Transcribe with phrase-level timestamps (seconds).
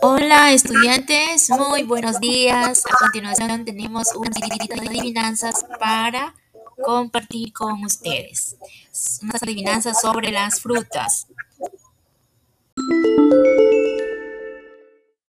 [0.00, 2.82] Hola estudiantes, muy buenos días.
[2.86, 6.34] A continuación tenemos un de adivinanzas para
[6.82, 8.56] compartir con ustedes.
[9.22, 11.26] Unas adivinanzas sobre las frutas.